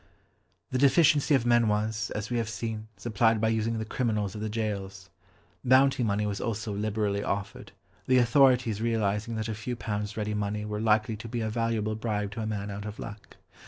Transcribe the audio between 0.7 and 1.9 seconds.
The deficiency of men